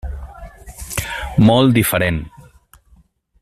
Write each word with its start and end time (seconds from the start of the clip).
Molt 1.49 1.75
diferent. 1.77 2.19